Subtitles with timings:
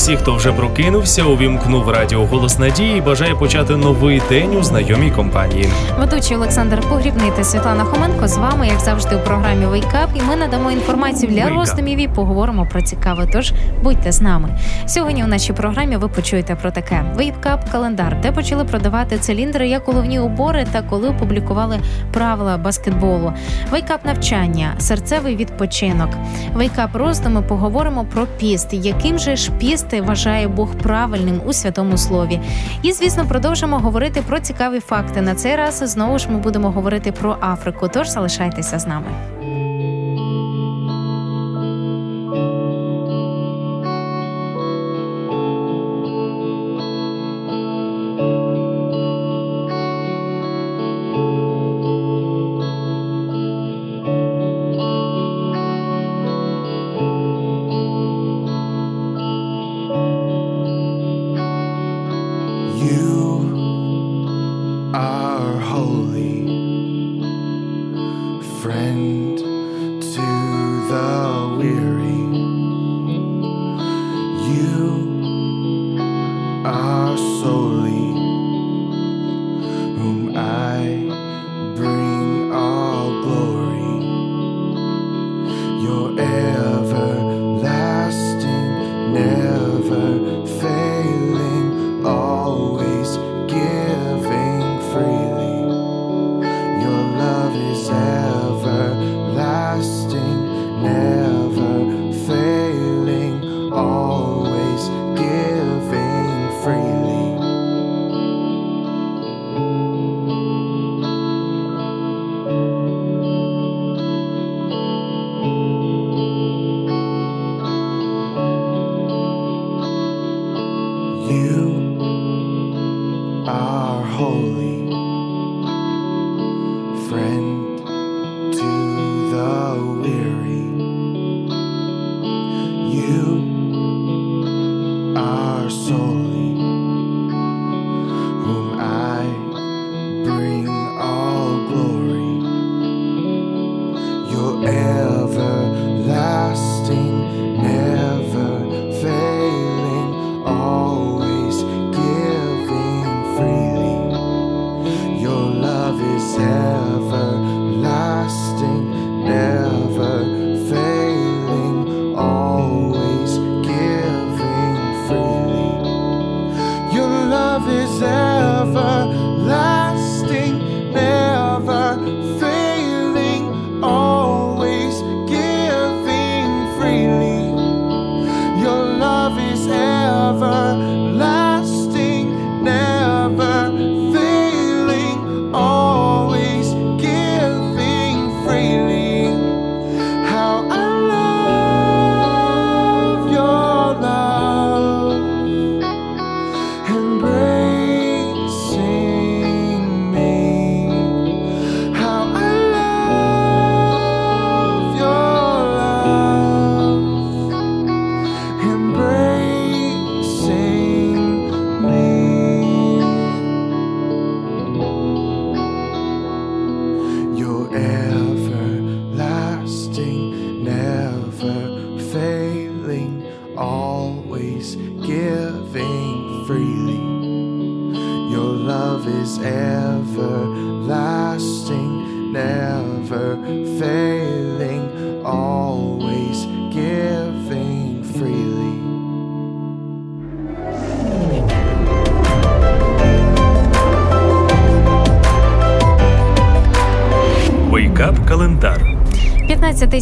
[0.00, 5.10] Всіх, хто вже прокинувся, увімкнув радіо Голос Надії і бажає почати новий день у знайомій
[5.10, 5.68] компанії.
[5.98, 10.36] Ведучий Олександр Погрібний та Світлана Хоменко з вами, як завжди, у програмі Up, і ми
[10.36, 13.28] надамо інформацію для роздумів і поговоримо про цікаве.
[13.32, 13.52] Тож
[13.82, 14.58] будьте з нами.
[14.86, 19.82] Сьогодні у нашій програмі ви почуєте про таке: Up календар, де почали продавати циліндри як
[19.86, 21.78] головні убори та коли опублікували
[22.12, 23.32] правила баскетболу.
[23.72, 26.10] Up навчання, серцевий відпочинок.
[26.56, 32.40] Up роздуми поговоримо про піст, яким же ж піст вважає Бог правильним у святому слові.
[32.82, 35.20] І звісно, продовжимо говорити про цікаві факти.
[35.20, 37.88] На цей раз знову ж ми будемо говорити про Африку.
[37.88, 39.39] Тож залишайтеся з нами.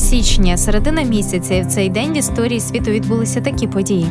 [0.09, 1.55] Січня, середина місяця.
[1.55, 4.07] І в цей день в історії світу відбулися такі події.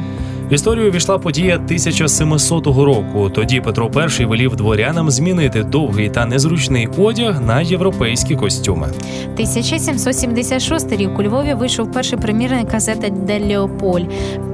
[0.50, 3.30] В історію війшла подія 1700 року.
[3.30, 8.88] Тоді Петро І велів дворянам змінити довгий та незручний одяг на європейські костюми.
[9.34, 14.04] 1776 рік у Львові вийшов перший примірник газети «Де Леополь,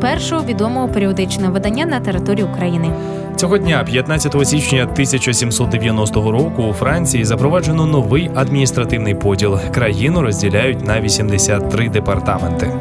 [0.02, 2.90] першого відомого періодичного видання на території України.
[3.36, 9.60] Цього дня, 15 січня 1790 року, у Франції запроваджено новий адміністративний поділ.
[9.74, 12.72] Країну розділяють на 83 департаменти.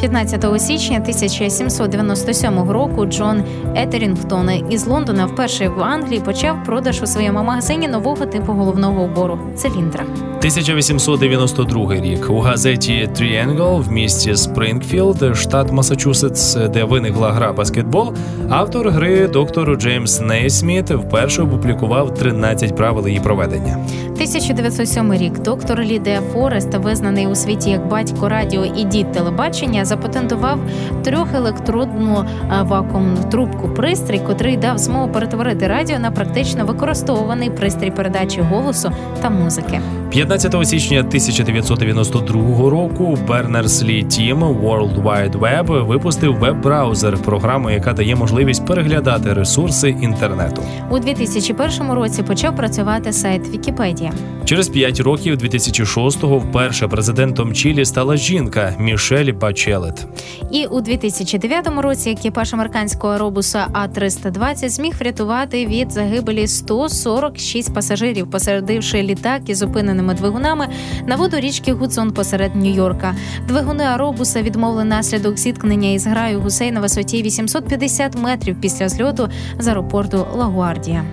[0.00, 3.42] 15 січня 1797 року Джон
[3.76, 9.38] Етерінгтон із Лондона вперше в Англії почав продаж у своєму магазині нового типу головного убору
[9.56, 10.04] циліндра.
[10.38, 18.14] 1892 рік у газеті Triangle в місті Спрингфілд, штат Масачусетс, де виникла гра баскетбол,
[18.50, 23.76] автор гри доктор Джеймс Нейсміт вперше опублікував 13 правил її проведення.
[24.06, 29.84] 1907 рік доктор Лі де Форест, визнаний у світі як батько радіо і дід телебачення,
[29.84, 30.58] запатентував
[31.04, 38.40] трьохелектродну е, вакуумну трубку пристрій, котрий дав змогу перетворити радіо на практично використовуваний пристрій передачі
[38.40, 38.92] голосу
[39.22, 39.80] та музики.
[40.10, 48.66] 15 січня 1992 року Berners-Lee Team World Wide Web випустив веб-браузер, програму, яка дає можливість
[48.66, 50.62] переглядати ресурси інтернету.
[50.90, 54.12] У 2001 році почав працювати сайт Вікіпедія.
[54.44, 60.06] Через 5 років 2006-го вперше президентом Чилі стала жінка Мішель Бачелет.
[60.50, 68.30] І у 2009 році екіпаж американського аеробуса А 320 зміг врятувати від загибелі 146 пасажирів,
[68.30, 69.62] посередивши літак із
[70.00, 70.68] зупиненими двигунами
[71.06, 73.14] на воду річки Гудзон посеред Нью-Йорка.
[73.48, 79.68] Двигуни аеробуса відмовили наслідок зіткнення із граю гусей на висоті 850 метрів після зльоту з
[79.68, 81.04] аеропорту Лагуардія.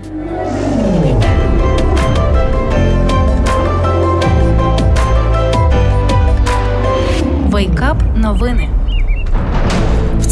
[7.50, 8.70] Вейкап новини.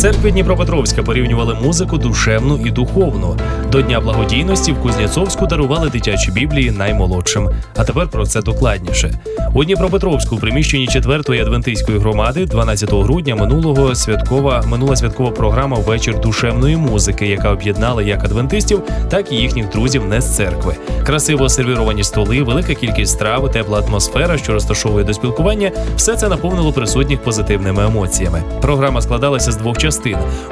[0.06, 3.38] Церкві Дніпропетровська порівнювали музику душевну і духовну.
[3.72, 7.50] До Дня благодійності в Кузнєцовську дарували дитячі біблії наймолодшим.
[7.76, 9.20] А тепер про це докладніше.
[9.54, 16.20] У Дніпропетровську у приміщенні 4-ї адвентистської громади 12 грудня минулого святкова минула святкова програма Вечір
[16.20, 20.76] душевної музики, яка об'єднала як адвентистів, так і їхніх друзів не з церкви.
[21.06, 26.74] Красиво сервіровані столи, велика кількість страв, тепла атмосфера, що розташовує до спілкування, все це наповнило
[26.74, 28.44] присутніх позитивними емоціями.
[28.62, 29.95] Програма складалася з двох частин.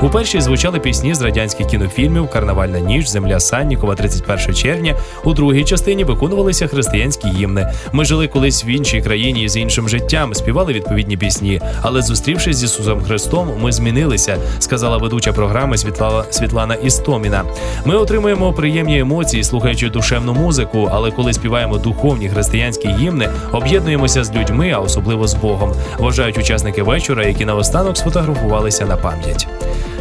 [0.02, 4.96] У першій звучали пісні з радянських кінофільмів Карнавальна ніч, Земля Саннікова, 31 червня.
[5.24, 7.74] У другій частині виконувалися християнські гімни.
[7.92, 11.62] Ми жили колись в іншій країні з іншим життям, співали відповідні пісні.
[11.82, 17.44] Але зустрівшись з Ісусом Христом, ми змінилися, сказала ведуча програми Світлана Світлана Істоміна.
[17.86, 24.34] Ми отримуємо приємні емоції, слухаючи душевну музику, але коли співаємо духовні християнські гімни, об'єднуємося з
[24.34, 25.74] людьми, а особливо з Богом.
[26.00, 29.23] Вважають учасники вечора, які наостанок сфотографувалися на пам'ять.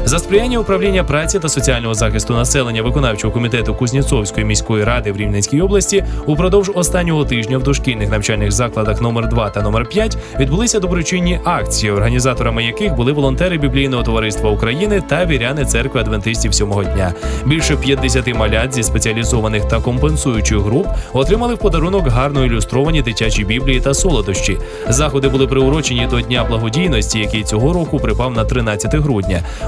[0.05, 5.61] За сприяння управління праці та соціального захисту населення виконавчого комітету Кузнєцовської міської ради в Рівненській
[5.61, 11.41] області упродовж останнього тижня в дошкільних навчальних закладах номер 2 та номер 5 відбулися доброчинні
[11.45, 17.15] акції, організаторами яких були волонтери біблійного товариства України та віряни церкви адвентистів сьомого дня.
[17.47, 23.81] Більше 50 малят зі спеціалізованих та компенсуючих груп отримали в подарунок гарно ілюстровані дитячі біблії
[23.81, 24.59] та солодощі.
[24.89, 29.12] Заходи були приурочені до Дня благодійності, який цього року припав на 13 грудня.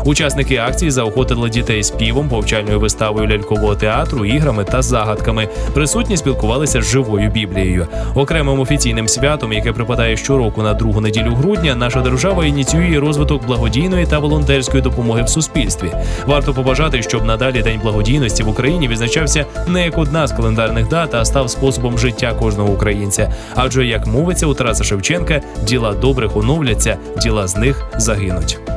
[0.05, 5.49] Учасники акції заохотили дітей співом, повчальною виставою лялькового театру, іграми та загадками.
[5.75, 7.87] Присутні спілкувалися з живою біблією.
[8.15, 14.07] Окремим офіційним святом, яке припадає щороку на другу неділю грудня, наша держава ініціює розвиток благодійної
[14.07, 15.91] та волонтерської допомоги в суспільстві.
[16.27, 21.15] Варто побажати, щоб надалі день благодійності в Україні відзначався не як одна з календарних дат,
[21.15, 23.33] а став способом життя кожного українця.
[23.55, 28.74] Адже як мовиться у Тараса Шевченка, діла добрих оновляться, діла з них загинуть.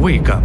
[0.00, 0.42] Wake up.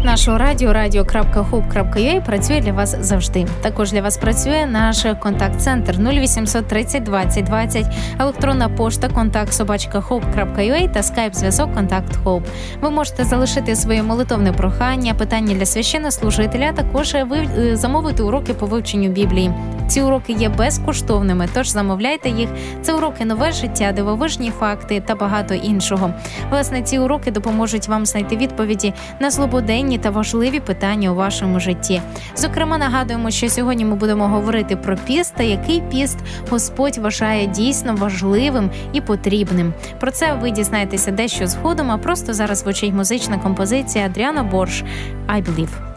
[0.00, 3.46] Сайт нашого радіо radio.hope.ua працює для вас завжди.
[3.60, 7.86] Також для вас працює наш контакт-центр 0800 30 20 20,
[8.20, 12.46] електронна пошта контакт собачка hope.ua та скайп зв'язок Контакт Хоуп.
[12.80, 18.66] Ви можете залишити своє молитовне прохання, питання для священнослужителя, також ви е, замовити уроки по
[18.66, 19.52] вивченню Біблії.
[19.90, 22.48] Ці уроки є безкоштовними, тож замовляйте їх.
[22.82, 26.10] Це уроки нове життя, дивовижні факти та багато іншого.
[26.50, 32.02] Власне, ці уроки допоможуть вам знайти відповіді на злободенні та важливі питання у вашому житті.
[32.36, 36.18] Зокрема, нагадуємо, що сьогодні ми будемо говорити про піст та який піст
[36.50, 39.72] Господь вважає дійсно важливим і потрібним.
[40.00, 41.90] Про це ви дізнаєтеся дещо згодом.
[41.90, 44.84] А просто зараз звучить музична композиція Адріана Борш
[45.28, 45.90] «I Believe».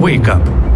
[0.00, 0.71] Wake up.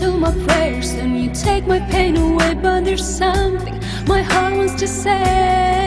[0.00, 4.74] to my prayers and you take my pain away, but there's something my heart wants
[4.80, 5.79] to say.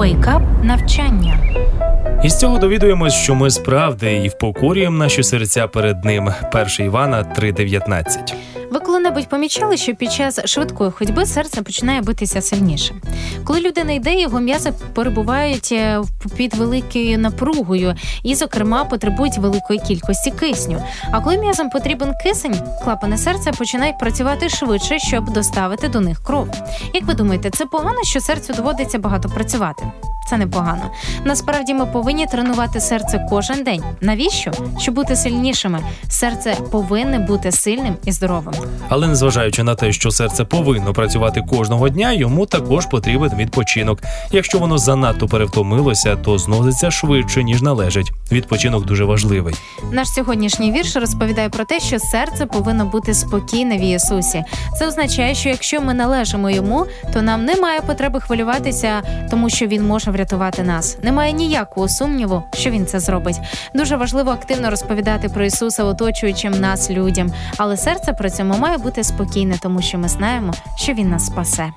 [0.00, 1.38] Вейкап навчання.
[2.24, 6.30] Із цього довідуємось, що ми справді і впокорюємо наші серця перед ним.
[6.54, 8.34] 1 Івана 3,19
[8.70, 12.94] ви коли-небудь помічали, що під час швидкої ходьби серце починає битися сильніше?
[13.44, 16.00] Коли людина йде, його м'язи перебувають е,
[16.36, 20.82] під великою напругою і, зокрема, потребують великої кількості кисню.
[21.10, 26.48] А коли м'язам потрібен кисень, клапани серця починають працювати швидше, щоб доставити до них кров.
[26.94, 29.82] Як ви думаєте, це погано, що серцю доводиться багато працювати?
[30.30, 30.90] Це непогано.
[31.24, 33.82] Насправді ми повинні тренувати серце кожен день.
[34.00, 34.52] Навіщо?
[34.78, 35.80] Щоб бути сильнішими.
[36.08, 38.54] Серце повинне бути сильним і здоровим.
[38.88, 44.02] Але незважаючи на те, що серце повинно працювати кожного дня, йому також потрібен відпочинок.
[44.32, 48.12] Якщо воно занадто перевтомилося, то зноситься швидше ніж належить.
[48.32, 49.54] Відпочинок дуже важливий.
[49.92, 54.44] Наш сьогоднішній вірш розповідає про те, що серце повинно бути спокійне в Ісусі.
[54.78, 59.86] Це означає, що якщо ми належимо йому, то нам немає потреби хвилюватися, тому що він
[59.86, 60.19] може врятувати
[60.64, 60.98] нас.
[61.02, 63.40] Немає ніякого сумніву, що він це зробить.
[63.74, 69.04] Дуже важливо активно розповідати про Ісуса оточуючим нас людям, але серце при цьому має бути
[69.04, 71.70] спокійне, тому що ми знаємо, що він нас спасе.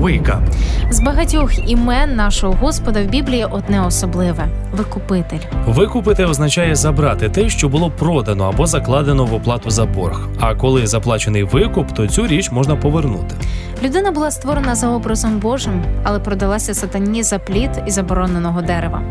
[0.00, 0.59] Wake up.
[0.92, 5.38] З багатьох імен нашого Господа в Біблії одне особливе викупитель.
[5.66, 10.28] Викупити означає забрати те, що було продано або закладено в оплату за борг.
[10.40, 13.34] А коли заплачений викуп, то цю річ можна повернути.
[13.82, 19.02] Людина була створена за образом Божим, але продалася сатані за плід і забороненого дерева.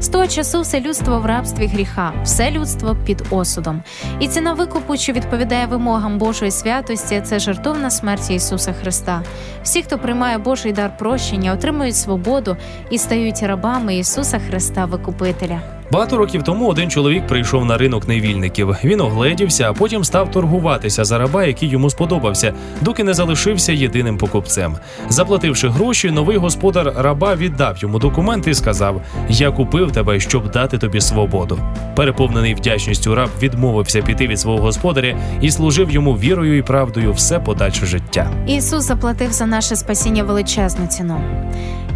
[0.00, 3.82] З того часу все людство в рабстві гріха, все людство під осудом.
[4.20, 9.22] І ціна викупу, що відповідає вимогам Божої святості, це жертовна смерть Ісуса Христа.
[9.62, 12.56] Всі, хто приймає Божий дар прощення, отримують свободу
[12.90, 15.77] і стають рабами Ісуса Христа Викупителя.
[15.90, 18.76] Багато років тому один чоловік прийшов на ринок невільників.
[18.84, 24.18] Він огледівся, а потім став торгуватися за раба, який йому сподобався, доки не залишився єдиним
[24.18, 24.76] покупцем.
[25.08, 30.78] Заплативши гроші, новий господар раба віддав йому документи і сказав: Я купив тебе, щоб дати
[30.78, 31.58] тобі свободу.
[31.96, 37.38] Переповнений вдячністю раб відмовився піти від свого господаря і служив йому вірою і правдою все
[37.38, 38.30] подальше життя.
[38.46, 41.20] Ісус заплатив за наше спасіння величезну ціну.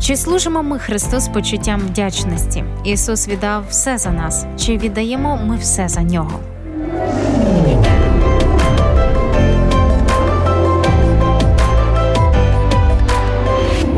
[0.01, 2.65] Чи служимо ми Христу з почуттям вдячності?
[2.85, 4.47] Ісус віддав все за нас.
[4.57, 6.41] Чи віддаємо ми все за нього?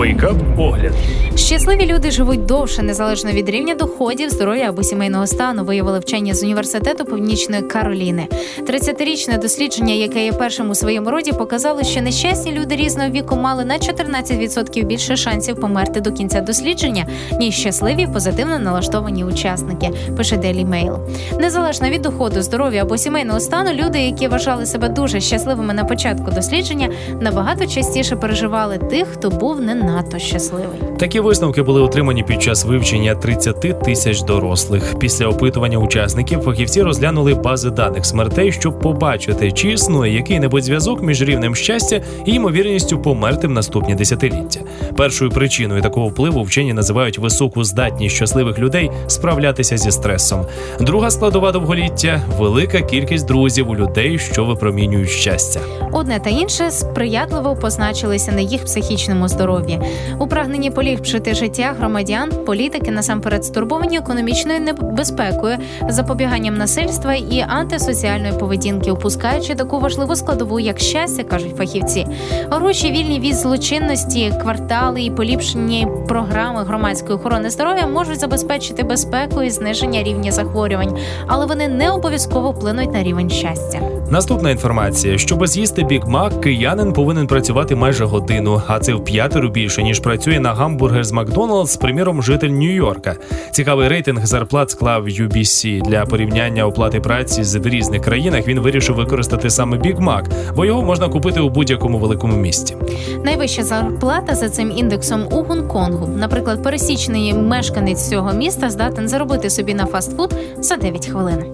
[0.04, 0.92] Up огляд.
[1.36, 6.42] Щасливі люди живуть довше, незалежно від рівня доходів, здоров'я або сімейного стану, виявили вчені з
[6.42, 8.26] університету Північної Кароліни.
[8.60, 13.64] 30-річне дослідження, яке є першим у своєму роді, показало, що нещасні люди різного віку мали
[13.64, 17.06] на 14% більше шансів померти до кінця дослідження,
[17.38, 19.90] ніж щасливі позитивно налаштовані учасники.
[20.16, 20.98] Пише Daily Mail.
[21.40, 26.30] Незалежно від доходу, здоров'я або сімейного стану, люди, які вважали себе дуже щасливими на початку
[26.30, 26.88] дослідження,
[27.20, 30.78] набагато частіше переживали тих, хто був не надто щасливий.
[30.98, 34.94] Такі висновки були отримані під час вивчення 30 тисяч дорослих.
[34.98, 41.22] Після опитування учасників фахівці розглянули бази даних смертей, щоб побачити, чи існує який-небудь зв'язок між
[41.22, 44.60] рівнем щастя і ймовірністю померти в наступні десятиліття.
[44.96, 50.46] Першою причиною такого впливу вчені називають високу здатність щасливих людей справлятися зі стресом.
[50.80, 55.60] Друга складова довголіття велика кількість друзів у людей, що випромінюють щастя.
[55.92, 59.80] Одне та інше сприятливо позначилися на їх психічному здоров'ї.
[60.18, 65.56] У прагненні поліпшити життя громадян, політики насамперед стурбовані економічною небезпекою,
[65.88, 72.06] запобіганням насильства і антисоціальної поведінки, упускаючи таку важливу складову, як щастя, кажуть фахівці.
[72.50, 79.50] Гроші вільні від злочинності, квартали і поліпшені програми громадської охорони здоров'я можуть забезпечити безпеку і
[79.50, 83.80] зниження рівня захворювань, але вони не обов'язково вплинуть на рівень щастя.
[84.10, 89.48] Наступна інформація: щоб з'їсти Біг Мак, киянин повинен працювати майже годину, а це в п'ятеро
[89.48, 93.16] більше ніж працює на гамбургер з Макдоналдс, приміром, житель Нью-Йорка.
[93.50, 95.82] Цікавий рейтинг зарплат склав UBC.
[95.82, 98.48] для порівняння оплати праці з різних країнах.
[98.48, 100.24] Він вирішив використати саме Біг Мак,
[100.56, 102.76] бо його можна купити у будь-якому великому місті.
[103.24, 106.06] Найвища зарплата за цим індексом у Гонконгу.
[106.16, 111.44] Наприклад, пересічний мешканець цього міста здатен заробити собі на фастфуд за 9 хвилин.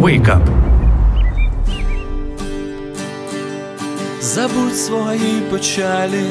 [0.00, 0.71] Wake up!
[4.22, 6.24] Забудь свої печалі,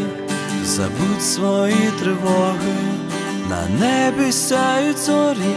[0.66, 2.76] забудь свої тривоги,
[3.50, 5.56] на небі сяють зорі,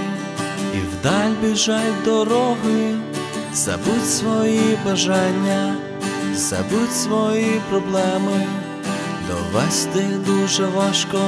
[0.75, 2.97] і вдаль біжать дороги,
[3.53, 5.77] забудь свої бажання,
[6.35, 8.47] забудь свої проблеми,
[9.29, 11.19] довести дуже важко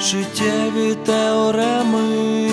[0.00, 2.50] життєві теореми,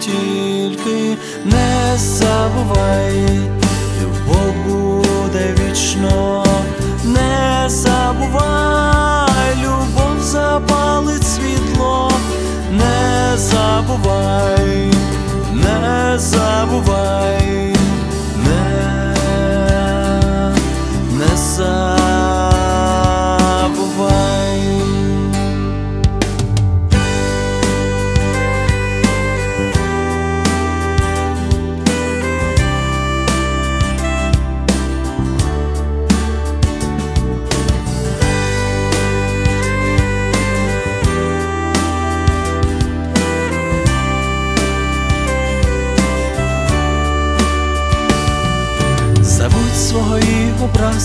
[0.00, 3.40] тільки не забувай,
[4.02, 6.44] любов буде вічно,
[7.04, 12.10] не забувай, любов запалить світло,
[12.70, 14.90] не забувай,
[15.52, 17.73] не забувай.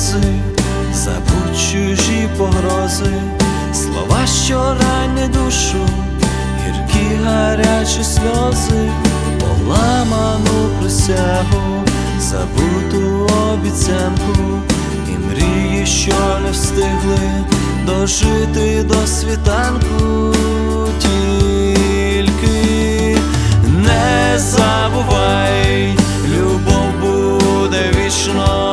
[0.09, 0.33] Сльози,
[0.93, 3.13] забудь чужі погрози,
[3.73, 5.87] слова, що ранять душу,
[6.65, 8.91] гіркі гарячі сльози,
[9.39, 11.83] поламану присягу,
[12.19, 14.61] забуту обіцянку,
[15.07, 17.19] і мрії, що не встигли
[17.85, 20.33] дожити до світанку,
[20.99, 22.37] тільки
[23.67, 25.93] не забувай,
[26.35, 28.68] любов буде вічно,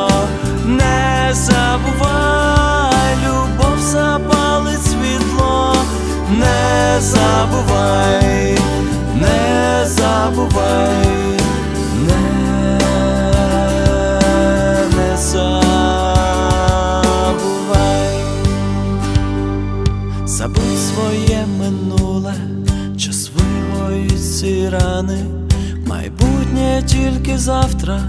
[27.11, 27.99] тільки завтра,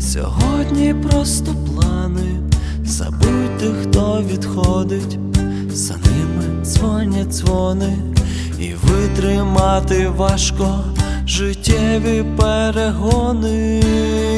[0.00, 2.40] сьогодні просто плани.
[2.84, 5.18] Забудь тих, хто відходить,
[5.70, 7.98] за ними дзвонять дзвони,
[8.58, 10.84] і витримати важко
[11.26, 13.82] життєві перегони,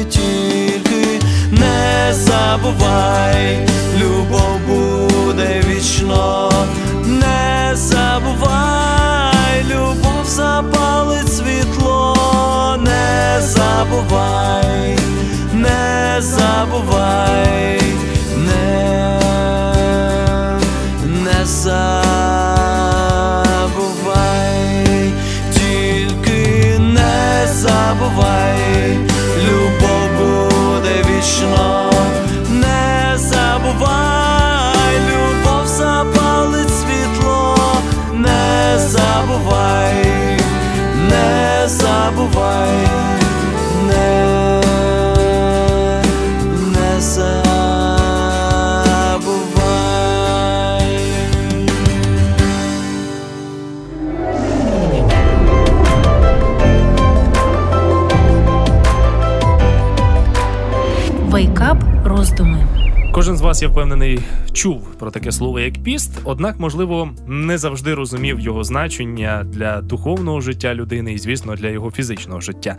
[0.09, 3.67] тільки не забувай,
[3.99, 6.51] любов буде вічно,
[7.05, 11.36] не забувай, любов запалить світло, не
[13.47, 14.97] забувай,
[15.53, 17.81] не забувай,
[18.37, 19.19] не,
[21.23, 21.83] не забувай,
[25.53, 28.97] тільки не забувай,
[62.17, 62.67] роздуми.
[63.13, 64.19] Кожен з вас, я впевнений,
[64.53, 70.41] чув про таке слово як піст, однак, можливо, не завжди розумів його значення для духовного
[70.41, 72.75] життя людини і, звісно, для його фізичного життя.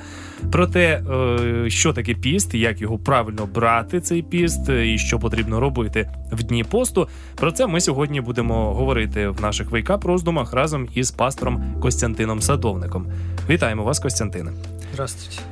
[0.53, 5.61] Про те, е, що таке піст, як його правильно брати, цей піст, і що потрібно
[5.61, 7.09] робити в дні посту.
[7.35, 13.07] Про це ми сьогодні будемо говорити в наших вейкап роздумах разом із пастором Костянтином Садовником.
[13.51, 14.53] Вітаємо вас, Костянтине.
[14.93, 15.43] Здравствуйте.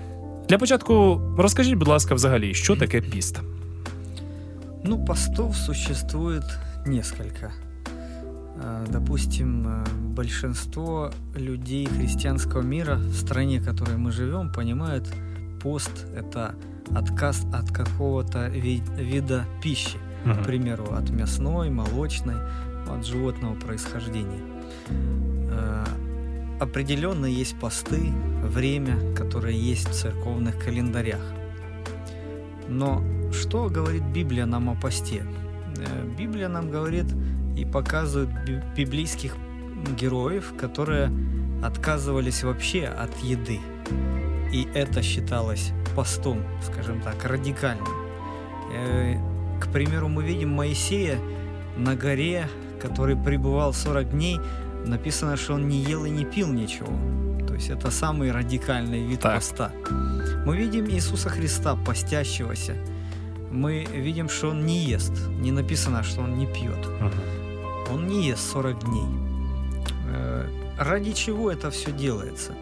[0.49, 3.40] Для початку розкажіть, будь ласка, взагалі, що таке піст?
[4.85, 6.45] Ну, постов существует
[6.87, 7.53] несколько.
[8.59, 9.85] Э, Допустим, э,
[10.15, 15.12] большинство людей христианского мира в стране, в которой мы живем, понимают,
[15.62, 16.55] пост– это
[16.95, 19.99] отказ от какого-то ви- вида пищи.
[20.25, 20.35] Мгм.
[20.43, 22.37] К примеру, от мясной, молочной,
[22.89, 24.41] от животного происхождения.
[25.51, 25.85] Э,
[26.59, 28.11] Определенно есть посты,
[28.43, 31.21] время, которые есть в церковных календарях.
[32.69, 33.03] Но
[33.33, 35.23] что говорит Библия нам о посте?
[35.79, 37.07] Э, Библия нам говорит
[37.57, 39.35] и показывает би- библейских
[39.97, 41.11] героев, которые
[41.63, 43.61] отказывались вообще от еды.
[44.53, 47.87] И это считалось постом, скажем так, радикальным.
[48.75, 49.17] Э,
[49.61, 51.19] К примеру, мы видим Моисея
[51.79, 52.47] на горе,
[52.83, 54.39] который пребывал 40 дней,
[54.87, 56.89] написано, что он не ел и не пил ничего.
[57.47, 59.37] То есть это самый радикальный вид Так.
[59.37, 59.71] поста.
[60.46, 62.76] Мы видим Иисуса Христа, постящегося.
[63.52, 65.14] Мы видим, что он не ест.
[65.42, 66.88] Не написано, что он не пьет.
[67.02, 67.94] Мгм.
[67.94, 69.06] Он не ест 40 дней.
[70.14, 72.54] Э, Ради чего это все делается?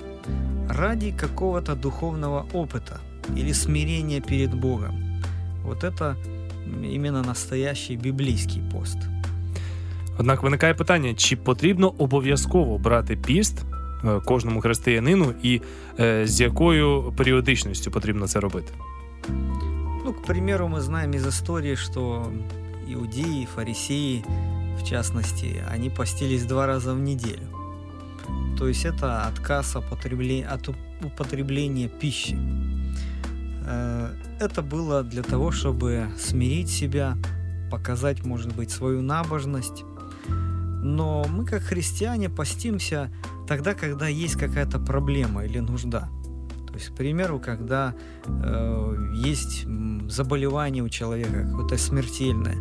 [0.70, 3.00] Ради какого-то духовного опыта
[3.38, 5.22] или смирения перед Богом.
[5.64, 6.16] Вот это
[6.84, 8.98] именно настоящий библейский пост.
[10.18, 13.73] Однак виникає питання: чи потрібно обов'язково брати піст е,
[14.26, 15.62] кожному християнину, і
[16.00, 18.74] е, з якою періодичністю потрібно це робити?
[20.06, 22.32] Ну, к примеру, мы знаем из истории, что
[22.94, 24.24] иудеи, фарисеи,
[24.82, 27.48] в частности, они постились два раза в неделю.
[28.58, 32.38] То есть это отказ употребле- от уп- употребления пищи.
[33.66, 34.08] Э,
[34.42, 37.18] Это было для того, чтобы смирить себя,
[37.72, 39.84] показать, может быть, свою набожность.
[40.85, 43.11] но мы, как христиане, постимся
[43.49, 46.09] тогда, когда есть какая-то проблема или нужда.
[46.69, 47.95] То есть, к примеру, когда
[48.27, 49.65] э, есть
[50.09, 52.57] заболевание у человека, какое-то смертельное,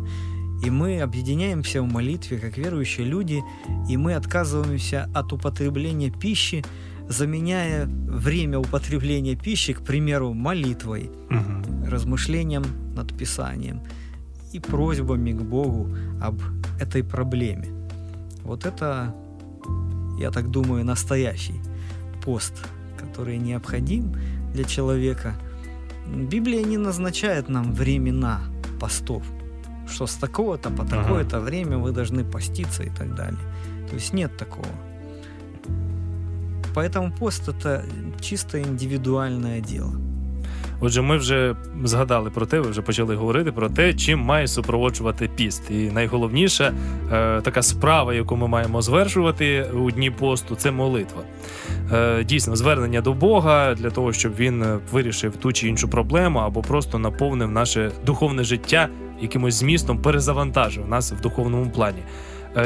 [0.64, 3.42] и мы объединяемся в молитве, как верующие люди,
[3.90, 6.64] и мы отказываемся от употребления пищи,
[7.08, 11.90] заменяя время употребления пищи, к примеру, молитвой, Угу.
[11.90, 13.82] размышлением над Писанием.
[14.54, 15.88] и просьбами к Богу
[16.22, 16.40] об
[16.80, 17.83] этой проблеме.
[18.44, 19.14] Вот это,
[20.18, 21.60] я так думаю, настоящий
[22.24, 22.52] пост,
[22.98, 24.14] который необходим
[24.52, 25.34] для человека.
[26.06, 28.40] Библия не назначает нам времена
[28.80, 29.22] постов,
[29.88, 31.02] что с такого-то по Ага.
[31.02, 33.40] такое-то время вы должны поститься и так далее.
[33.88, 34.68] То есть нет такого.
[36.74, 37.84] Поэтому пост это
[38.20, 39.92] чисто индивидуальное дело.
[40.80, 45.30] Отже, ми вже згадали про те, ви вже почали говорити про те, чим має супроводжувати
[45.36, 45.70] піст.
[45.70, 46.72] І найголовніша
[47.12, 51.22] е, така справа, яку ми маємо звершувати у дні посту, це молитва.
[51.92, 56.38] Е, дійсно, звернення до Бога для того, щоб він е, вирішив ту чи іншу проблему
[56.38, 58.88] або просто наповнив наше духовне життя
[59.20, 62.02] якимось змістом, перезавантажив нас в духовному плані.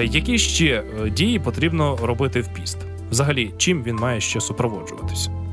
[0.02, 2.78] Які ще дії потрібно робити в піст?
[3.10, 5.47] Взагалі, чим він має ще супроводжуватися?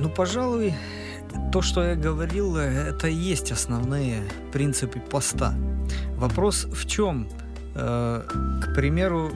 [0.00, 0.74] Ну, пожалуй,
[1.52, 5.54] то, что я говорил, это и есть основные принципы поста.
[6.16, 7.28] Вопрос в чем?
[7.74, 8.22] Э,
[8.62, 9.30] К примеру,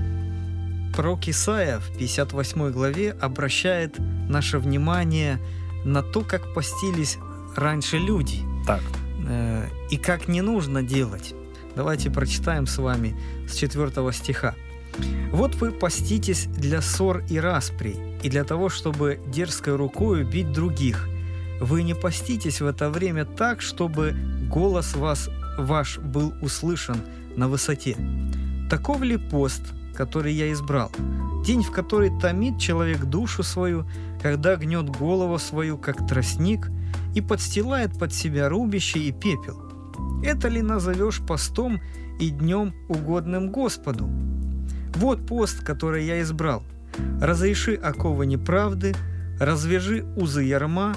[0.96, 3.96] пророк Исаия в 58 главе обращает
[4.28, 5.38] наше внимание
[5.84, 7.18] на то, как постились
[7.56, 8.80] раньше люди Так.
[9.28, 11.34] э, и как не нужно делать.
[11.76, 13.14] Давайте прочитаем с вами
[13.48, 14.54] с 4 стиха.
[15.32, 21.08] «Вот вы поститесь для ссор и распри, и для того, чтобы дерзкой рукою бить других.
[21.60, 24.14] Вы не поститесь в это время так, чтобы
[24.50, 25.28] голос вас,
[25.58, 26.96] ваш был услышан
[27.36, 27.96] на высоте.
[28.70, 29.62] Таков ли пост,
[29.94, 30.90] который я избрал?
[31.44, 33.86] День, в который томит человек душу свою,
[34.22, 36.70] когда гнет голову свою, как тростник,
[37.14, 39.62] и подстилает под себя рубище и пепел.
[40.24, 41.80] Это ли назовешь постом
[42.18, 44.08] и днем угодным Господу?
[44.94, 46.62] Вот пост, который я избрал.
[47.20, 48.94] Разреши оковы неправды,
[49.40, 50.94] развяжи узы ярма,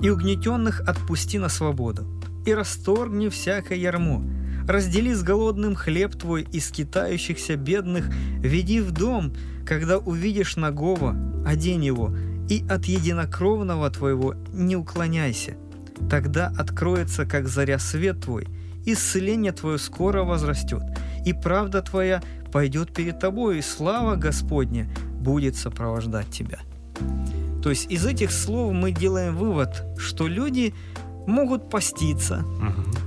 [0.00, 2.06] и угнетенных отпусти на свободу,
[2.44, 4.22] и расторгни всякое ярмо.
[4.66, 8.08] Раздели с голодным хлеб твой и скитающихся бедных,
[8.40, 9.32] веди в дом,
[9.64, 11.14] когда увидишь нагого,
[11.46, 12.14] одень его,
[12.48, 15.56] и от единокровного твоего не уклоняйся.
[16.10, 18.48] Тогда откроется, как заря, свет твой,
[18.84, 20.82] исцеление твое скоро возрастет,
[21.26, 24.88] и правда твоя пойдет перед тобой, и слава Господня
[25.20, 26.60] будет сопровождать тебя.
[27.62, 30.72] То есть из этих слов мы делаем вывод, что люди
[31.26, 32.44] могут поститься,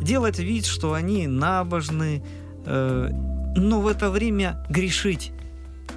[0.01, 2.21] делать вид, что они набожны,
[2.65, 3.09] э,
[3.55, 5.31] но в это время грешить.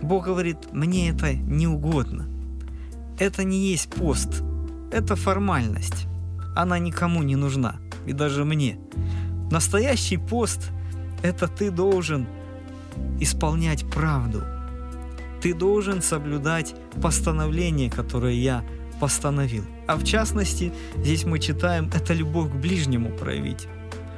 [0.01, 2.29] Бог говорит, мне это не угодно.
[3.19, 4.45] Это не есть пост,
[4.93, 6.07] это формальность.
[6.55, 8.79] Она никому не нужна, и даже мне.
[9.51, 10.71] Настоящий пост–
[11.23, 12.27] это ты должен
[13.21, 14.43] исполнять правду.
[15.41, 18.65] Ты должен соблюдать постановление, которое я
[19.01, 19.65] постановил.
[19.89, 23.67] А в частности, здесь мы читаем, это любовь к ближнему проявить.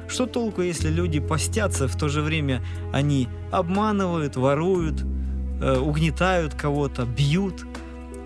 [0.07, 2.61] Что толку, если люди постятся, в то же время
[2.93, 5.03] они обманывают, воруют,
[5.61, 7.65] э, угнетают кого-то, бьют,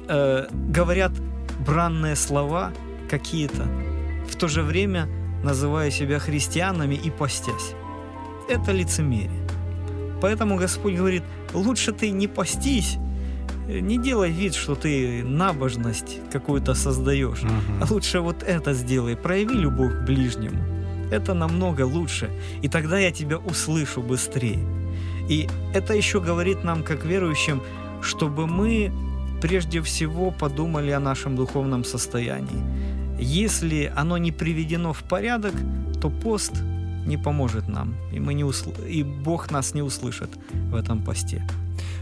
[0.09, 1.13] э, говорят
[1.65, 2.73] бранные слова
[3.09, 3.65] какие-то,
[4.29, 5.07] в то же время
[5.43, 7.75] называя себя христианами и постясь.
[8.49, 9.47] Это лицемерие.
[10.21, 12.97] Поэтому Господь говорит, лучше ты не постись,
[13.67, 17.41] не делай вид, что ты набожность какую-то создаешь,
[17.79, 20.61] а лучше вот это сделай, прояви любовь к ближнему.
[21.11, 22.29] Это намного лучше,
[22.63, 24.59] и тогда я тебя услышу быстрее.
[25.29, 27.61] И это еще говорит нам, как верующим,
[28.01, 28.91] чтобы мы
[29.41, 32.63] прежде всего подумали о нашем духовном состоянии.
[33.19, 35.53] Если оно не приведено в порядок,
[36.01, 36.53] то пост
[37.08, 38.70] не поможет нам, и, мы не усл...
[38.90, 40.28] и Бог нас не услышит
[40.70, 41.46] в этом посте.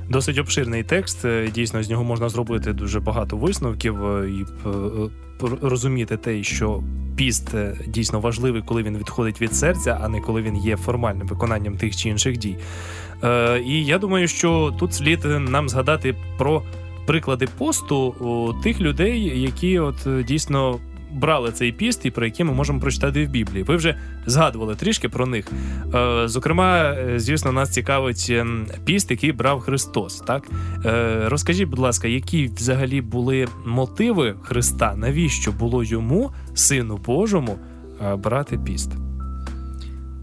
[0.08, 1.24] Досить обширний текст.
[1.24, 6.42] е, Дійсно, з нього можна зробити дуже багато висновків е, і е, е, розуміти те,
[6.42, 6.82] що
[7.16, 11.26] піст е, дійсно важливий, коли він відходить від серця, а не коли він є формальним
[11.26, 12.56] виконанням тих чи інших дій.
[13.24, 16.62] Е, І я думаю, що тут слід нам згадати про
[17.06, 20.78] приклади посту о, тих людей, які от е, дійсно.
[21.14, 23.62] Брали цей піст, і про які ми можемо прочитати в Біблії.
[23.62, 25.46] Ви вже згадували трішки про них.
[25.94, 30.18] Е, Зокрема, е, звісно, нас цікавить ем, піст, який брав Христос.
[30.18, 30.44] Так
[30.84, 34.94] Е, розкажіть, будь ласка, які взагалі були мотиви Христа?
[34.96, 37.58] Навіщо було йому, сину Божому,
[38.04, 38.90] е, брати піст?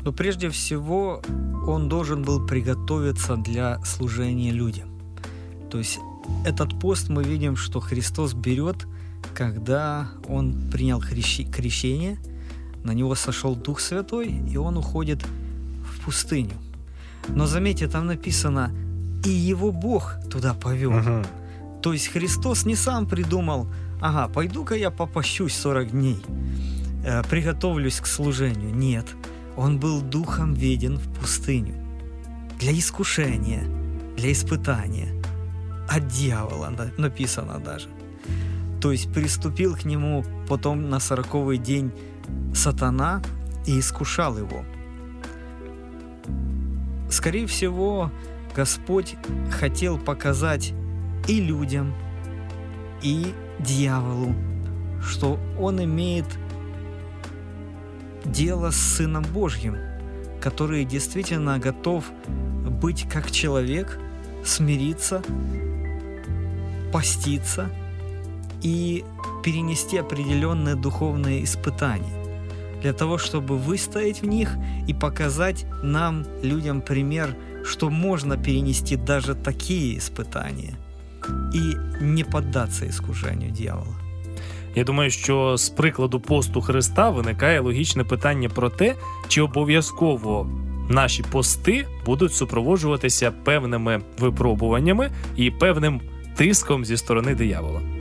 [0.06, 1.22] Но прежде всего
[1.68, 4.88] он должен был приготовиться для служения людям.
[5.70, 6.00] То есть
[6.46, 8.88] этот пост мы видим, что Христос берет,
[9.35, 12.19] когда он принял крещи- крещение,
[12.85, 16.57] на него сошел Дух Святой, и он уходит в пустыню.
[17.29, 18.71] Но заметьте, там написано,
[19.25, 20.93] и его Бог туда повел.
[21.83, 23.67] То есть Христос не сам придумал,
[24.01, 26.19] ага, пойду-ка я попощусь 40 дней.
[27.07, 28.75] э, приготовлюсь к служению.
[28.75, 29.07] Нет,
[29.57, 31.75] он был духом веден в пустыню
[32.59, 33.67] для искушения,
[34.17, 35.13] для испытания.
[35.87, 37.89] От дьявола написано даже.
[38.85, 41.91] То есть приступил к нему потом на сороковый день
[42.55, 43.23] сатана
[43.67, 44.63] и искушал его.
[47.09, 48.11] Скорее всего,
[48.55, 49.17] Господь
[49.51, 50.75] хотел показать
[51.27, 51.95] и людям,
[53.01, 54.35] и дьяволу,
[55.03, 56.27] что он имеет
[58.27, 59.79] дело с Сыном Божьим,
[60.43, 62.05] который действительно готов
[62.83, 63.99] быть как человек,
[64.45, 65.23] смириться,
[66.93, 67.71] поститься
[68.64, 69.04] и
[69.44, 72.20] перенести определенные духовные испытания
[72.82, 79.36] для того, чтобы выстоять в них и показать нам, людям, пример, что можно перенести даже
[79.36, 80.76] такие испытания
[81.54, 83.96] і не поддаться іскушенню дьявола.
[84.76, 88.96] Я думаю, що з прикладу посту Христа виникає логічне питання про те,
[89.28, 90.48] чи обов'язково
[90.90, 96.02] наші пости будуть супроводжуватися певними випробуваннями і певним
[96.36, 97.93] тиском зі сторони диявола.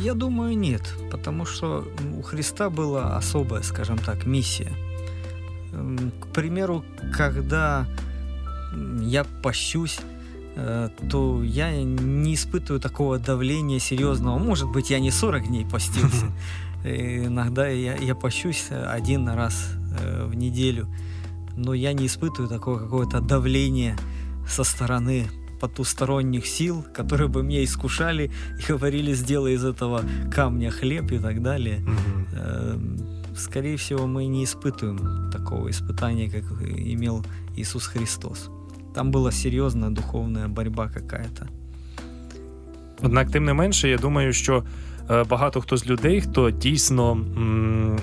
[0.00, 1.84] Я думаю, нет, потому что
[2.18, 4.72] у Христа была особая, скажем так, миссия.
[5.72, 7.86] М, К примеру, когда
[9.00, 9.98] я пощусь,
[10.56, 14.38] э, то я не испытываю такого давления серьезного.
[14.38, 16.26] Может быть, я не 40 дней постился.
[16.84, 20.86] И Иногда я, я пощусь один раз э, в неделю,
[21.56, 23.96] но я не испытываю такого какого-то давления
[24.48, 25.26] со стороны
[25.60, 31.42] потусторонних сил, которые бы меня искушали и говорили, сделай из этого камня хлеб и так
[31.42, 31.80] далее.
[32.32, 32.78] Э,
[33.38, 37.24] Скорее всего, мы не испытываем такого испытания, как имел
[37.56, 38.50] Иисус Христос.
[38.94, 41.48] Там была серьезная духовная борьба какая-то.
[43.00, 44.64] Однак, тим не менше, я думаю, що
[45.30, 47.18] багато хто з людей, хто дійсно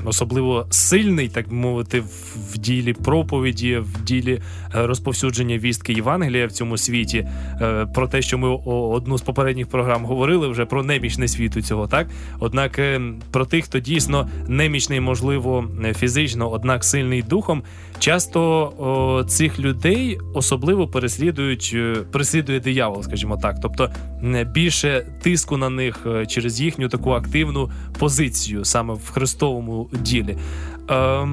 [0.05, 4.41] особливо сильний, так би мовити, в, ділі проповіді, в ділі
[4.75, 7.27] е, розповсюдження вістки Євангелія в цьому світі,
[7.61, 11.87] е, про те, що ми одну з попередніх програм говорили вже про немічне світу цього,
[11.87, 12.07] так?
[12.39, 17.63] Однак е, про тих, хто дійсно немічний, можливо, е, фізично, однак сильний духом,
[18.05, 23.59] часто о, цих людей особливо переслідують, е, переслідує диявол, скажімо так.
[23.61, 23.89] Тобто
[24.53, 30.37] більше тиску на них е, через їхню таку активну позицію саме в христовому ділі.
[30.91, 31.27] Е,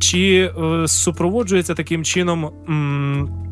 [0.00, 0.52] чи
[0.86, 3.43] супроводжується таким чином м,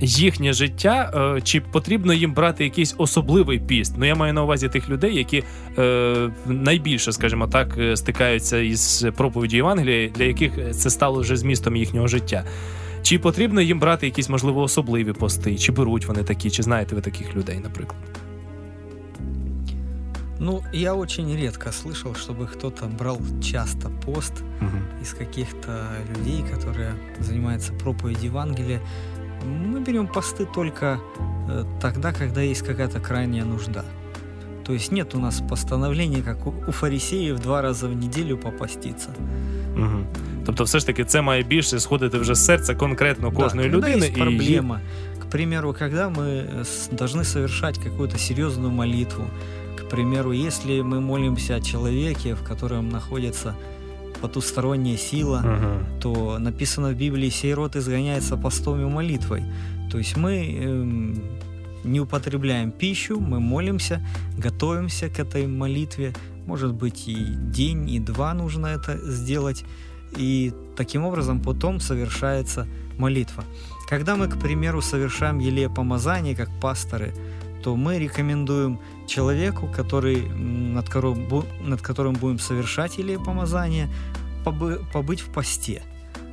[0.00, 3.94] їхнє життя, е, чи потрібно їм брати якийсь особливий піст?
[3.98, 5.44] Ну я маю на увазі тих людей, які
[5.78, 11.76] е, найбільше, скажімо так, е, стикаються із проповіді Євангелія, для яких це стало вже змістом
[11.76, 12.44] їхнього життя.
[13.02, 15.56] Чи потрібно їм брати якісь можливо особливі пости?
[15.56, 18.00] Чи беруть вони такі, чи знаєте ви таких людей, наприклад?
[20.42, 25.02] Ну, я очень редко слышал, чтобы кто-то брал часто пост Угу.
[25.02, 28.80] из каких-то людей, которые занимаются проповедью Евангелия.
[29.72, 30.98] Мы берем посты только
[31.48, 33.84] э, тогда, когда есть какая-то крайняя нужда.
[34.64, 39.08] То есть нет у нас постановления, как у, у фарисеев, два раза в неделю попаститься.
[39.76, 40.04] Угу.
[40.46, 43.88] Тобто, все ж таки, це має більше сходити вже з серця конкретно Да, кожної когда
[43.88, 44.80] людини есть і її- проблема.
[45.18, 49.24] К примеру, когда мы э, с- должны совершать какую-то серьезную молитву,
[49.78, 53.54] к примеру, если мы молимся о человеке, в котором находится
[54.27, 55.99] потусторонняя сила, Мгм.
[55.99, 59.43] то написано в Библии, сей род изгоняется постом и молитвой.
[59.91, 61.21] То есть мы эм,
[61.83, 63.99] не употребляем пищу, мы молимся,
[64.37, 66.13] готовимся к этой молитве.
[66.47, 67.15] Может быть, и
[67.53, 69.63] день, и два нужно это сделать.
[70.17, 72.65] И таким образом потом совершается
[72.97, 73.43] молитва.
[73.89, 77.13] Когда мы, к примеру, совершаем елея-помазание, как пасторы,
[77.63, 81.27] то мы рекомендуем человеку, который, над, которым,
[81.69, 83.87] над которым будем совершать елея-помазание,
[84.45, 85.81] побы- побыть в посте.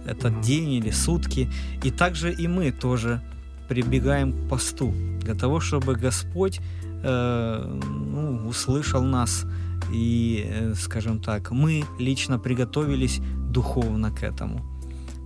[0.06, 0.42] Этот Мгм.
[0.42, 1.48] день или сутки.
[1.84, 3.20] И также и мы тоже
[3.68, 6.60] прибегаем к посту для того, чтобы Господь
[7.04, 9.44] э, ну, услышал нас
[9.92, 14.60] и, э, скажем так, мы лично приготовились духовно к этому.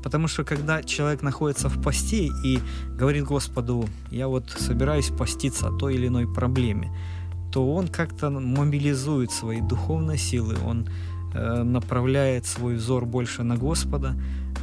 [0.03, 2.61] Потому что когда человек находится в посте и
[2.99, 6.91] говорит Господу, я вот собираюсь поститься о той или иной проблеме,
[7.53, 10.89] то он как-то мобилизует свои духовные силы, он
[11.64, 14.16] направляет свой взор больше на Господа,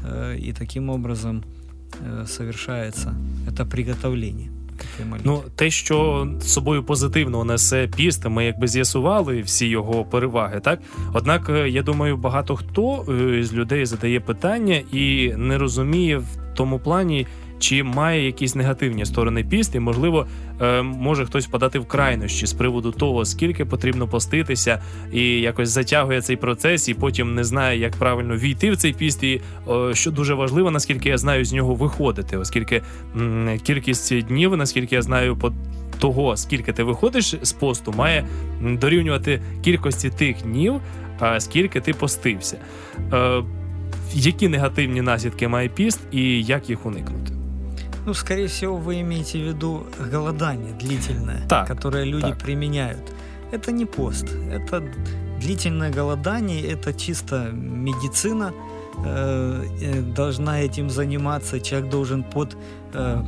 [0.04, 1.42] э, и таким образом
[2.00, 3.14] э, совершается
[3.46, 5.30] это приготовление к этой молитве.
[5.30, 10.80] Ну, те, що з собою позитивно несе піст, ми якби з'ясували всі його переваги, так?
[11.12, 16.26] Однак, е, я думаю, багато хто е, з людей задає питання і не розуміє в
[16.54, 17.26] тому плані,
[17.63, 20.27] чи має якісь негативні сторони піст, і можливо
[20.61, 24.81] е, може хтось впадати в крайнощі з приводу того, скільки потрібно поститися,
[25.13, 29.23] і якось затягує цей процес, і потім не знає, як правильно війти в цей піст.
[29.23, 29.41] І
[29.93, 32.81] що дуже важливо, наскільки я знаю, з нього виходити, оскільки
[33.63, 35.53] кількість днів, наскільки я знаю, по
[35.99, 38.25] того, скільки ти виходиш з посту, має
[38.61, 40.73] дорівнювати кількості тих днів,
[41.37, 42.57] скільки ти постився.
[43.13, 43.43] Е,
[44.13, 47.42] які негативні наслідки має піст і як їх уникнути?
[48.05, 52.39] Ну, скорее всего, вы имеете в виду голодание длительное, Так, которое люди так.
[52.39, 53.13] применяют.
[53.51, 54.83] Это не пост, это
[55.39, 58.51] длительное голодание, это чисто медицина
[59.05, 61.59] э, э, должна этим заниматься.
[61.59, 62.57] Человек должен под
[62.93, 63.23] э,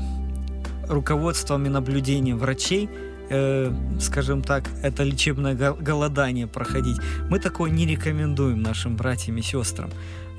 [0.89, 2.89] руководством и наблюдением врачей,
[3.29, 6.97] э, скажем так, это лечебное го- голодание проходить.
[7.29, 9.89] Мы такое не рекомендуем нашим братьям и сестрам.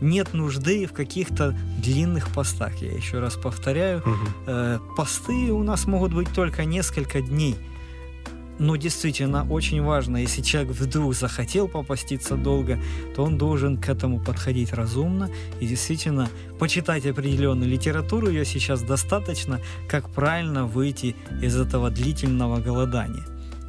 [0.00, 4.02] Нет нужды в каких-то длинных постах, я еще раз повторяю.
[4.46, 7.56] Э, посты у нас могут быть только несколько дней.
[8.58, 12.78] Но действительно очень важно, если человек вдруг захотел попаститься долго,
[13.14, 15.30] то он должен к этому подходить разумно
[15.60, 23.24] и действительно почитать определенную литературу, ее сейчас достаточно, как правильно выйти из этого длительного голодания,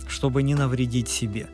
[0.07, 1.47] чтобы не навредить себе.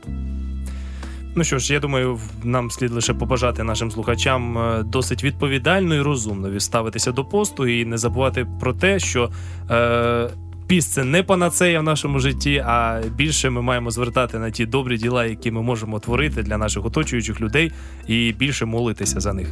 [1.35, 6.01] Ну що ж, я думаю, нам слід лише побажати нашим слухачам е, досить відповідально і
[6.01, 9.29] розумно відставитися до посту і не забувати про те, що
[9.71, 10.29] е,
[10.67, 14.97] піст це не панацея в нашому житті, а більше ми маємо звертати на ті добрі
[14.97, 17.71] діла, які ми можемо творити для наших оточуючих людей,
[18.07, 19.47] і більше молитися за них.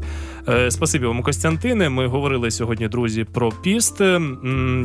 [0.50, 1.90] Е, спасибі вам, Костянтине.
[1.90, 4.02] Ми говорили сьогодні, друзі, про піст.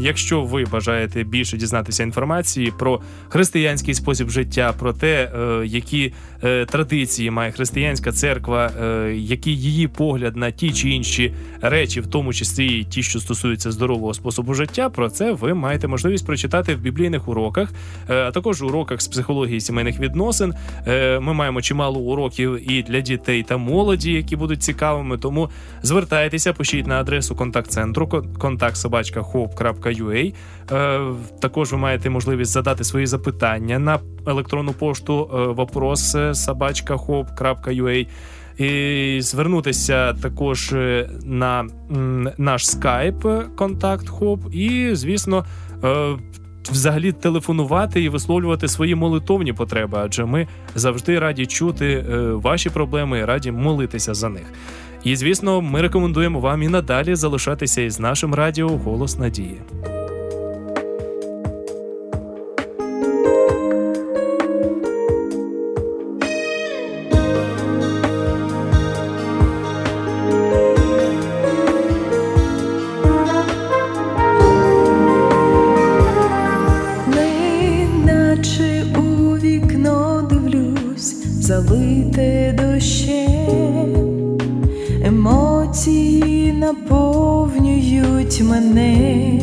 [0.01, 6.13] Якщо ви бажаєте більше дізнатися інформації про християнський спосіб життя, про те, е, які
[6.45, 12.07] е, традиції має християнська церква, е, який її погляд на ті чи інші речі, в
[12.07, 16.79] тому числі ті, що стосуються здорового способу життя, про це ви маєте можливість прочитати в
[16.79, 17.73] біблійних уроках,
[18.11, 20.55] е, а також уроках з психології сімейних відносин.
[20.87, 25.19] Е, Ми маємо чимало уроків і для дітей та молоді, які будуть цікавими.
[25.19, 25.49] Тому
[25.83, 30.35] звертайтеся, пишіть на адресу контакт-центру контакт.hope.ua.
[30.73, 31.01] Е,
[31.41, 38.07] Також ви маєте можливість задати свої запитання на електронну пошту вопрос собачка.hope.ua.
[38.59, 40.75] І звернутися також
[41.25, 41.69] на
[42.39, 45.45] наш скайп контакт Хоп, і звісно.
[45.85, 46.17] Е,
[46.71, 53.19] Взагалі телефонувати і висловлювати свої молитовні потреби, адже ми завжди раді чути е, ваші проблеми
[53.19, 54.53] і раді молитися за них.
[55.05, 59.61] І звісно, ми рекомендуємо вам і надалі залишатися із нашим радіо Голос Надії.
[87.57, 89.41] Наповнюють мене,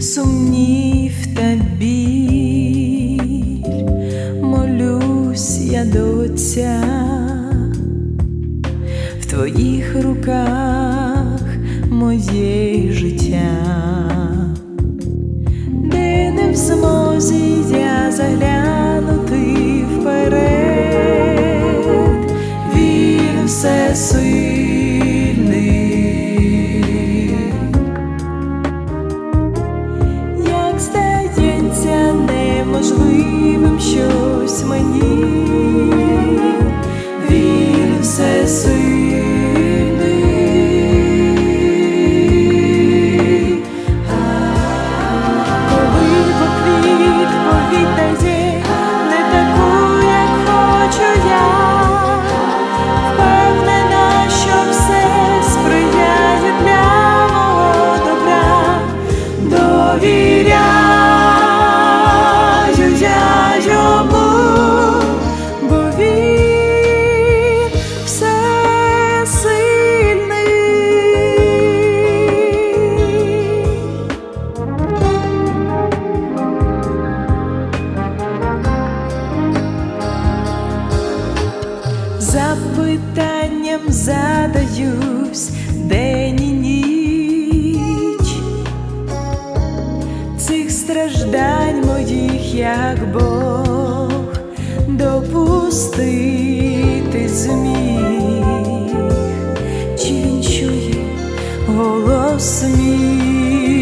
[0.00, 3.18] сумнів та біль,
[4.42, 6.80] молюсь я до Отця,
[9.20, 11.40] в твоїх руках
[11.90, 13.50] моє життя.
[15.68, 20.46] Де не в змозі я заглянути вперед,
[22.74, 24.35] він все сильний,
[38.46, 38.85] все
[92.90, 94.10] як Бог
[94.88, 96.08] допустити
[97.28, 98.96] зміг,
[99.98, 101.04] чи він чує
[101.76, 103.76] голос мій,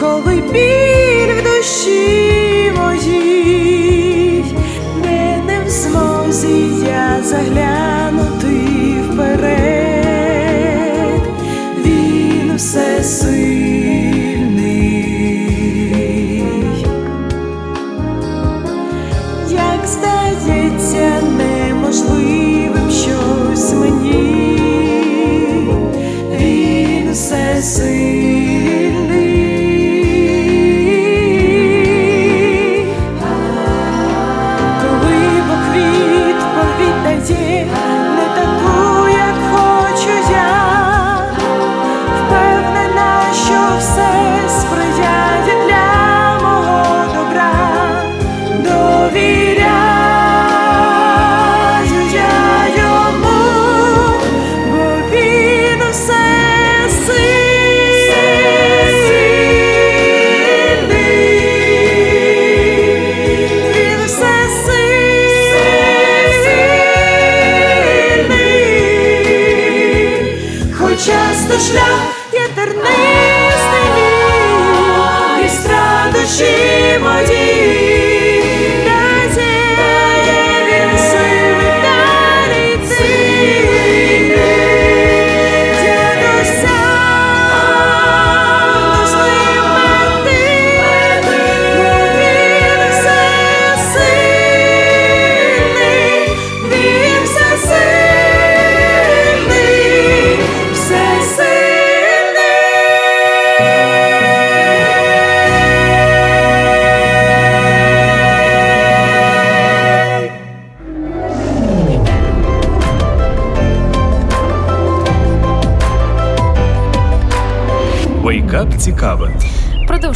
[0.00, 0.91] коли біль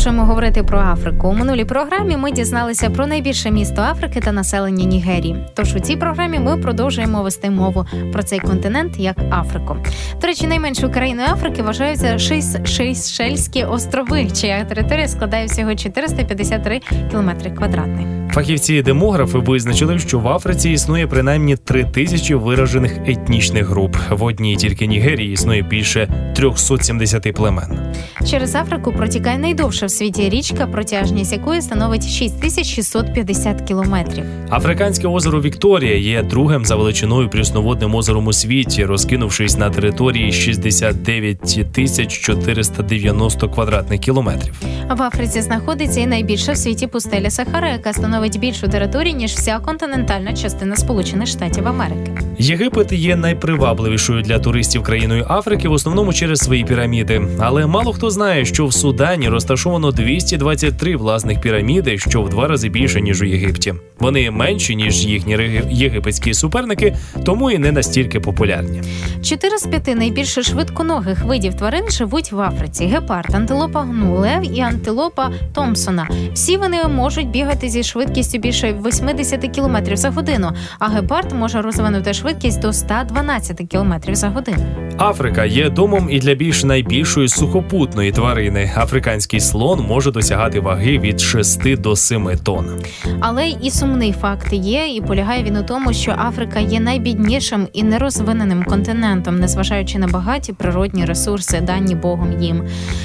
[0.06, 1.28] Продовжуємо говорити про Африку.
[1.28, 5.36] У минулій програмі ми дізналися про найбільше місто Африки та населення Нігерії.
[5.54, 9.76] Тож у цій програмі ми продовжуємо вести мову про цей континент як Африку.
[10.20, 12.18] До речі, найменшою країною Африки вважаються
[12.64, 16.80] Шейшельські острови, чия територія складає всього 453
[17.10, 18.06] кілометри квадратних.
[18.32, 23.96] Фахівці і демографи визначили, що в Африці існує принаймні три тисячі виражених етнічних груп.
[24.10, 27.85] В одній тільки Нігерії існує більше 370 племен.
[28.30, 34.24] Через Африку протікає найдовша в світі річка, протяжність якої становить 6650 кілометрів.
[34.50, 41.72] Африканське озеро Вікторія є другим за величиною прісноводним озером у світі, розкинувшись на території 69
[41.72, 44.54] тисяч 490 квадратних кілометрів.
[44.90, 49.58] В Африці знаходиться і найбільша в світі пустеля Сахара, яка становить більшу територію ніж вся
[49.58, 52.12] континентальна частина Сполучених Штатів Америки.
[52.38, 57.22] Єгипет є найпривабливішою для туристів країною Африки, в основному через свої піраміди.
[57.38, 62.68] Але мало хто знає, що в Судані розташовано 223 власних піраміди, що в два рази
[62.68, 63.74] більше ніж у Єгипті.
[63.98, 68.82] Вони менші ніж їхні єгипетські суперники, тому і не настільки популярні.
[69.22, 74.60] Чотири з п'яти найбільш швидконогих видів тварин живуть в Африці: гепард, антилопа гну, лев і
[74.60, 76.08] антилопа Томпсона.
[76.34, 82.14] Всі вони можуть бігати зі швидкістю більше 80 км за годину, а гепард може розвинути
[82.14, 84.62] швидкість до 112 км за годину.
[84.98, 88.72] Африка є домом і для більш найбільшої сухопутної тварини.
[88.76, 92.82] Африканський слон може досягати ваги від 6 до 7 тонн.
[93.20, 97.82] Але і сумний факт є, і полягає він у тому, що Африка є найбіднішим і
[97.82, 102.62] нерозвиненим континентом, незважаючи на багаті природні ресурси, дані Богом їм.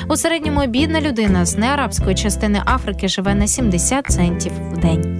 [0.07, 5.17] У середньому бідна людина з неарабської частини Африки живе на 70 центів в день.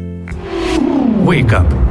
[1.26, 1.91] Wake up!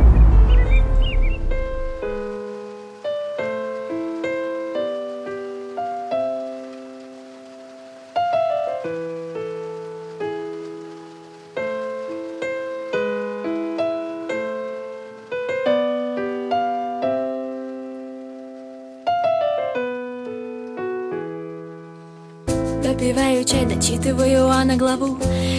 [23.75, 25.19] Дочитываю а на главу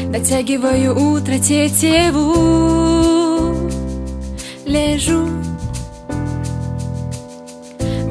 [0.10, 2.34] Дотягиваю утро тетиву
[4.66, 5.28] Лежу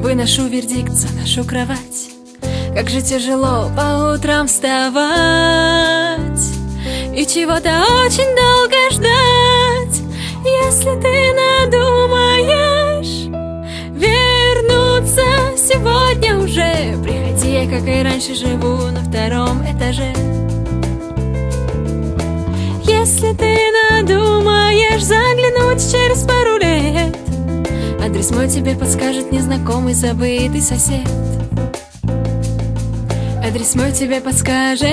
[0.01, 2.09] Выношу вердикт за нашу кровать.
[2.75, 5.05] Как же тяжело по утрам вставать.
[7.15, 7.69] И чего-то
[8.03, 10.01] очень долго ждать.
[10.43, 11.20] Если ты
[17.67, 20.13] как и раньше живу на втором этаже.
[22.85, 23.57] Если ты
[23.91, 27.15] надумаешь заглянуть через пару лет
[28.03, 31.07] Адрес мой тебе подскажет незнакомый забытый сосед.
[33.43, 34.87] Адрес мой тебе подскажет.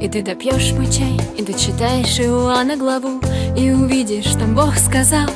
[0.00, 3.20] И ты допьешь мой чай, и дочитаешь Иоанна главу
[3.56, 5.28] И увидишь, там Бог сказал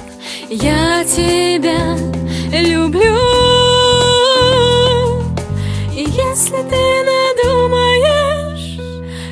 [0.51, 1.97] Я тебя
[2.53, 3.48] люблю
[6.49, 8.79] если ты надумаешь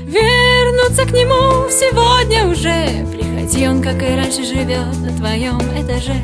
[0.04, 6.20] Вернуться к нему сегодня уже Приходи, он, как и раньше, живет на твоем этаже.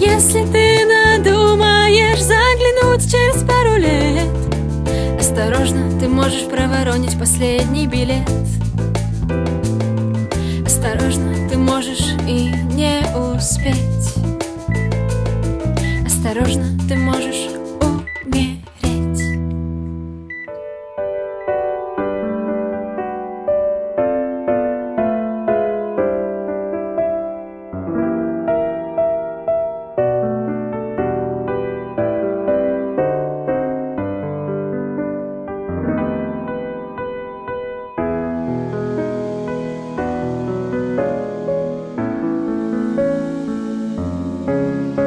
[0.00, 4.28] Если ты надумаешь заглянуть через пару лет
[5.20, 8.28] Осторожно, ты можешь проворонить последний билет.
[10.64, 13.02] Осторожно, ты можешь и не
[13.34, 14.14] успеть.
[16.06, 17.53] Осторожно, ты можешь
[44.74, 45.03] Amen.